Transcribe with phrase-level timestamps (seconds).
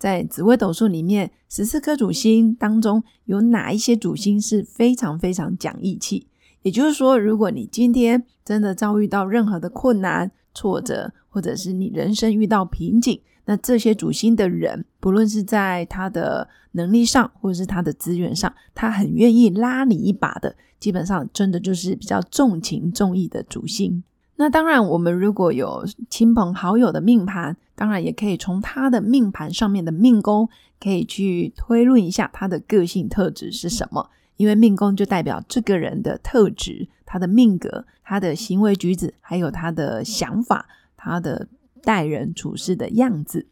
[0.00, 6.26] 在紫微斗数里面，十四颗主星当中，有哪一些主星是非常非常讲义气？
[6.62, 24.02] 也就是说，如果你今天真的遭遇到任何的困难、挫折，或者是你人生遇到瓶颈，那这些主星的人，不论是在他的能力上，或者是他的资源上，他很愿意拉你一把的，基本上真的就是比较重情重义的主星。
[24.40, 30.48] 那当然，我们如果有亲朋好友的命盘，当然也可以从他的命盘上面的命宫，
[30.82, 34.08] 可以去推论一下他的个性特质是什么。
[34.38, 41.46] 因为命宫就代表这个人的特质、他的命格、他的行为举止，还有他的想法、他的
[41.82, 43.46] 待人处事的样子。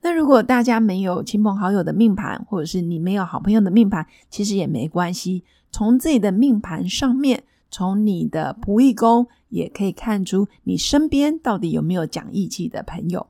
[0.00, 7.44] 那如果大家没有亲朋好友的命盘，或者是你没有好朋友的命盘，其实也没关系，从自己的命盘上面。
[7.70, 13.26] 从你的仆役宫也可以看出你身边到底有没有讲义气的朋友。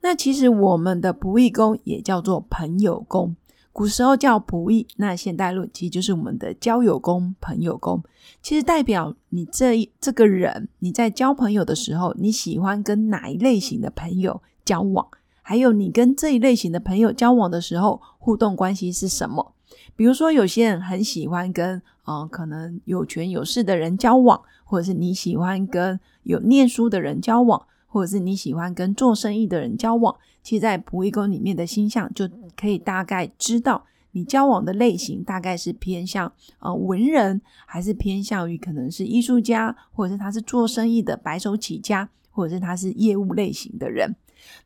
[0.00, 3.34] 那其实我们的仆役宫也叫做朋友宫，
[3.72, 8.02] 古时候叫仆役，那现代论其实就是我们的交友宫、朋友宫。
[8.40, 15.06] 其实代表你这一这个人你在交朋友的时候，你喜欢跟哪一类型的朋友交往？
[15.42, 19.54] 还有你跟这一类型的朋友交往的时候，互动关系是什么？
[19.96, 30.14] 比如说，有些人很喜欢跟呃可能有权有势的人交往，或者是你喜欢跟有念书的人交往，或者是你喜欢跟做生意的人交往。
[30.42, 36.30] 其实，在仆役宫里面的星象就可以大概知道你交往的类型，大概是偏向
[36.60, 44.14] 呃文人，还是偏向于可能是艺术家，或者是他是做生意的白手起家，或者是他是业务类型的人。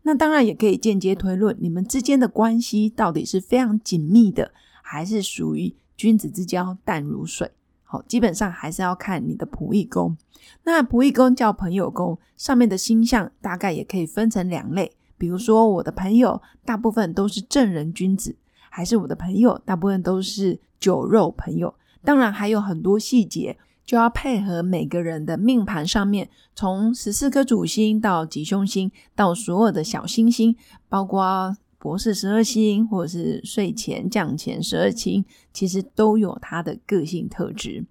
[0.03, 4.51] 那当然也可以间接推论你们之间的关系到底是非常紧密的。
[4.91, 7.53] 还是属于君子之交淡如水，
[7.85, 10.17] 好，基本上还是要看你的仆役宫。
[10.65, 18.35] 那仆役宫叫朋友宫，上面的星象大概也可以分成两类，比如说我的朋友大部分都是正人君子，
[18.69, 21.73] 还是我的朋友大部分都是酒肉朋友。
[22.03, 30.57] 当然还有很多细节，就要配合每个人的命盘上面，从十四颗主星到吉凶星，到所有的小星星，
[30.89, 31.57] 包括。
[31.81, 37.87] 博士十二星，或者是睡前降前十二星，其实都有它的个性特质。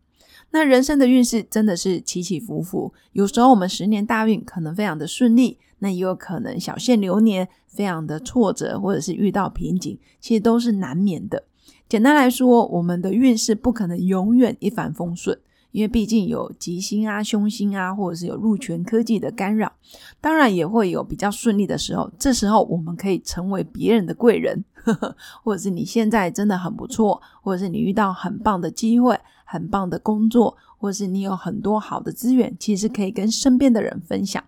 [0.51, 11.44] 那人生的运势真的是起起伏伏，有时候我们十年大运可能非常的顺利，那也有可能小限流年非常的挫折，或者是遇到瓶颈，其实都是难免的。
[11.88, 15.39] 简单来说，我们的运势不可能永远一帆风顺。
[15.72, 19.72] 因为毕竟有吉星啊、凶星啊，或者是有入权科技的干扰，
[20.19, 22.12] 当然也会有比较顺利的时候。
[22.18, 24.63] 这时候我们可以成为别人的贵人，
[25.44, 34.44] 或者是你现在真的很不错，或者是你遇到很棒的机会、很棒的工作，或者是你有很多好的资源，其实可以跟身边的人分享。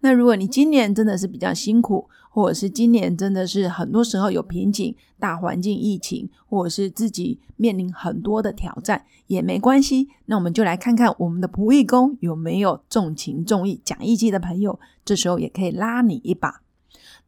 [0.00, 10.08] 那如果你今年真的是比较辛苦，或者是今年真的是很多时候有瓶颈，大环境疫情，或者是自己面临很多的挑战，也没关系。
[10.26, 16.62] 那我们就来看看我们的仆役宫有没有重情重义、讲义气的朋友，这时候也可以拉你一把。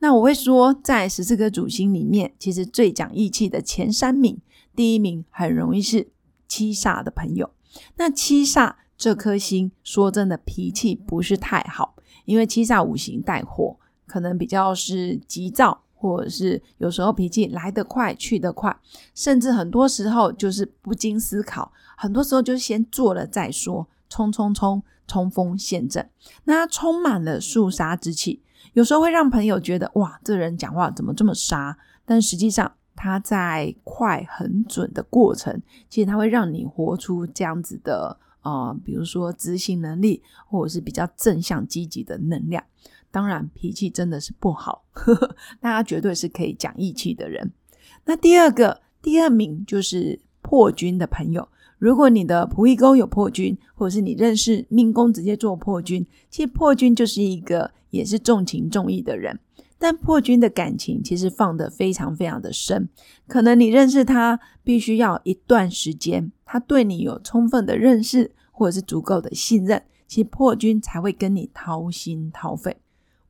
[0.00, 4.38] 那我会说，在十四颗主星里面，其实最讲义气的前三名，
[4.74, 6.08] 第一名很容易是
[6.48, 7.50] 七煞的朋友。
[7.96, 11.94] 那七煞这颗星，说真的，脾气不是太好。
[12.24, 13.76] 因为七煞五行带火，
[14.06, 18.76] 可能比较是急躁，或者是有时候脾气来得快去得快，
[19.14, 26.08] 甚至很多时候就是不经思考，很多时候就先做了再说，冲冲冲，冲锋陷阵，
[26.44, 28.42] 那充满了肃杀之气，
[28.72, 31.76] 有时候会让朋友觉得哇，这人讲话怎么这么杀？
[32.04, 38.18] 但实际上他在快很准的过程，其实他会让你活出这样子的。
[38.44, 42.62] 啊，比如说执行能力，或者是比较正向积极的能量。
[43.10, 47.52] 当然，脾气真的是不好，呵 呵大家绝对是可以讲义气的人。
[48.04, 51.48] 那第二个，第二名就是破军的朋友。
[51.78, 59.38] 如果你的仆役宫有破军，或者是你认识命宫直接做破军，其实破军就是一个也是重情重义的人。
[59.78, 62.88] 但破军的感情其实放得非常非常的深，
[63.26, 72.76] 可能你认识他必须要一段时间，他对你有充分的认识或者是足够的信任，其实破军才会跟你掏心掏肺。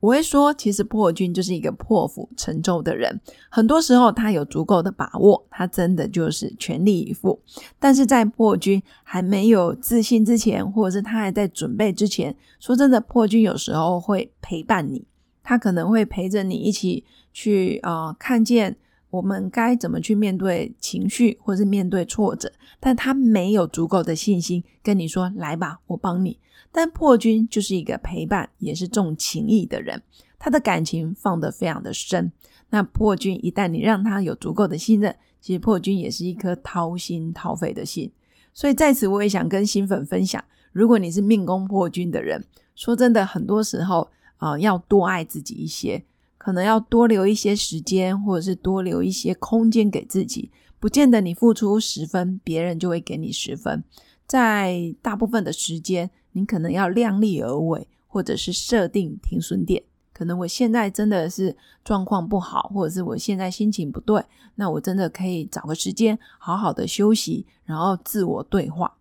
[0.00, 3.18] 我会说，其实破军就是一个破釜沉舟的人，
[3.48, 7.40] 很多时候他有足够的把握，他真的就是全力以赴。
[7.78, 15.06] 但是在破军还没有自信之前，或者是他还在准备之前，说真的，破军有时候会陪伴你，
[15.44, 18.76] 他可能会陪着你一起去啊，看见
[19.10, 22.50] 我们该怎么去面对情绪，或是面对挫折，
[22.80, 26.40] 但他没有足够的信心跟你说：“来吧，我帮你。”
[26.72, 30.02] 但破军就是一个陪伴，也是重情义的人，
[30.40, 32.32] 他的感情放得非常的深。
[32.70, 38.10] 那破军一旦你让他有足够的信任，其实破军也是一颗掏心掏肺的心。
[38.52, 40.42] 所以在此我也想跟新粉分享，
[40.72, 42.44] 如果你是命宫破军的人，
[42.74, 44.10] 说真的，很多时候
[44.44, 46.04] 啊，要多爱自己一些，
[46.36, 50.50] 可能要多留一些时间，或者是多留一些空间给自己。
[50.78, 53.82] 不见得你付出十分，别人就会给你十分。
[54.26, 56.10] 在大部分的时间。
[56.36, 59.80] 你可能要量力而为，或者是设定停损点。
[60.12, 64.20] 可能我现在真的是状况不好，或者是我现在心情不对，
[64.56, 68.92] 那我真的可以找个时间好好的休息，然后自我对话，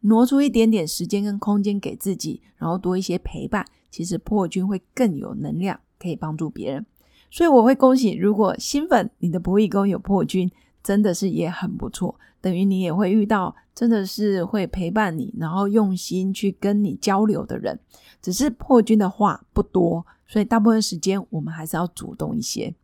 [0.00, 3.64] 挪出一点点时间跟空间给自己，然后多一些陪伴。
[3.90, 6.86] 其实破军会更有能量，可以帮助别人。
[7.30, 10.50] 所以我会恭喜，如果新粉你的不义宫有破军，
[10.82, 12.18] 真的是也很不错。
[12.40, 17.78] 等于你也会遇到，真的是会陪伴你，然后用心去跟你交流的人。
[18.22, 22.74] 只是破军的话不多，所以大部分时间我们还是要主动一些。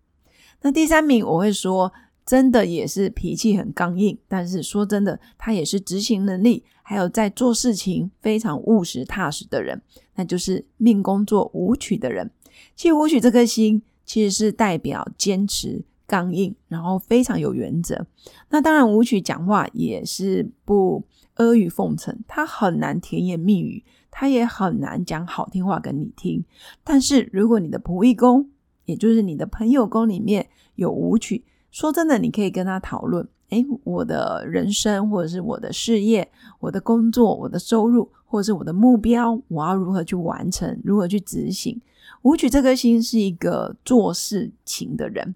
[0.63, 1.93] 那第三名我会说，
[2.25, 9.83] 真的也是脾气很刚硬，但是说真的，他也是执行能力，还有在做事情非常务实踏实的人，
[10.15, 12.31] 那就是命宫作舞曲的人。
[12.77, 15.85] 其实舞曲这颗星其实是代表坚持。
[16.07, 18.07] 刚硬，然后非常有原则。
[18.51, 21.03] 那当然，舞曲讲话也是不
[21.35, 26.45] 阿谀奉承，他很难甜言蜜语，他也很难讲好听话给你听。
[26.85, 28.49] 但是，如果你的仆役宫，
[28.85, 36.29] 也就是你的朋友宫里面有舞曲，说真的，你可以跟他讨论：诶，我的人生，或者是我的事业、
[36.61, 41.81] 我的工作、我的收入，或者是我的目标，我要如何去完成，如何去执行？
[42.23, 45.35] 舞曲这颗心是一个做事情的人。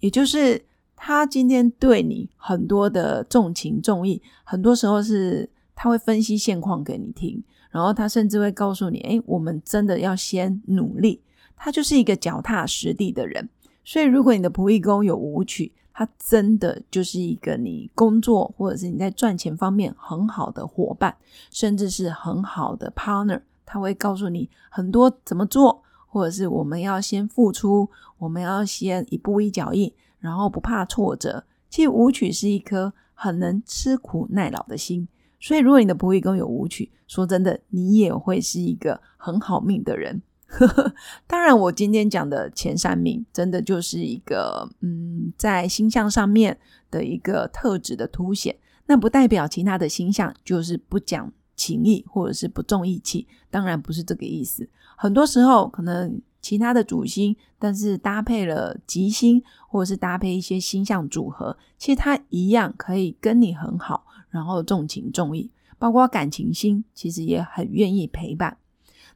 [0.00, 0.64] 也就是
[0.96, 11.20] 他今天对你很多的重情重义，很多时候是他会分析现况给你听，然后他甚至会告诉你：“哎，我们真的要先努力。”
[11.56, 13.48] 他就是一个脚踏实地的人。
[13.84, 21.16] 所以，如果你的仆役宫有舞曲，他真的就是一个你工作或者是你在赚钱方面很好的伙伴，
[21.50, 23.42] 甚至是很好的 partner。
[23.64, 25.82] 他会告诉你很多怎么做。
[26.14, 31.42] 或者是我们要先付出，我们要先一步一脚印，然后不怕挫折。
[31.70, 35.08] 其实舞曲是一颗很能吃苦耐劳的心，
[35.40, 40.20] 所以如果你的仆役宫有舞曲，说真的，你也会是一个很好命的人。
[41.26, 46.58] 当然，我今天讲的前三名，真的就是一个嗯，在星象上面
[46.90, 48.56] 的一个特质的凸显，
[48.86, 54.68] 那不代表其他的星象就是不讲情义或者是不重义气，当然不是这个意思。
[54.96, 68.58] 很多时候，可能其他的主星，但是搭配了吉星，或者是搭配一些星象组合，其实它一样可以跟你很好，然后重情重义，包括感情星，其实也很愿意陪伴。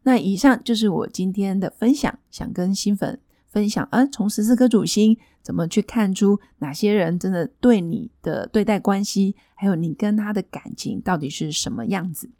[0.07, 3.19] 那以上就是我今天的分享，想跟新粉
[3.49, 12.31] 分享，嗯，从十四颗主星怎么去看出哪些人真的对你的对待关系，还有你跟他的感情到底是什么样子。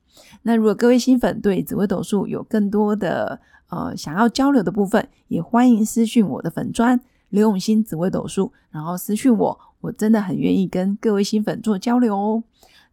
[0.43, 12.45] 那如果各位新粉对紫微斗数有更多的呃想要交流的部分，也欢迎私讯我的粉砖刘永新紫微斗数，然后私讯我，我真的很愿意跟各位新粉做交流哦。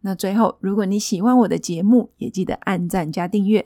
[0.02, 3.66] 那最后，如果你喜欢我的节目，也记得按赞加订阅，